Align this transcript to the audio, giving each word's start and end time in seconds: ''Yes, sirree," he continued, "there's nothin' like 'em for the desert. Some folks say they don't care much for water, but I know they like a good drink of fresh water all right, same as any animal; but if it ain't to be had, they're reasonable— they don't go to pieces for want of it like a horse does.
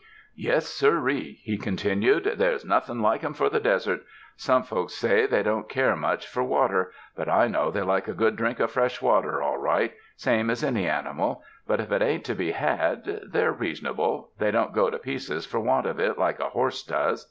''Yes, 0.35 0.63
sirree," 0.63 1.33
he 1.43 1.59
continued, 1.59 2.23
"there's 2.39 2.65
nothin' 2.65 3.03
like 3.03 3.23
'em 3.23 3.35
for 3.35 3.49
the 3.51 3.59
desert. 3.59 4.01
Some 4.35 4.63
folks 4.63 4.95
say 4.95 5.27
they 5.27 5.43
don't 5.43 5.69
care 5.69 5.95
much 5.95 6.25
for 6.25 6.41
water, 6.41 6.91
but 7.15 7.29
I 7.29 7.47
know 7.47 7.69
they 7.69 7.83
like 7.83 8.07
a 8.07 8.15
good 8.15 8.35
drink 8.35 8.59
of 8.59 8.71
fresh 8.71 8.99
water 8.99 9.43
all 9.43 9.59
right, 9.59 9.93
same 10.15 10.49
as 10.49 10.63
any 10.63 10.87
animal; 10.87 11.43
but 11.67 11.79
if 11.79 11.91
it 11.91 12.01
ain't 12.01 12.25
to 12.25 12.33
be 12.33 12.49
had, 12.49 13.21
they're 13.29 13.53
reasonable— 13.53 14.29
they 14.39 14.49
don't 14.49 14.73
go 14.73 14.89
to 14.89 14.97
pieces 14.97 15.45
for 15.45 15.59
want 15.59 15.85
of 15.85 15.99
it 15.99 16.17
like 16.17 16.39
a 16.39 16.49
horse 16.49 16.81
does. 16.81 17.19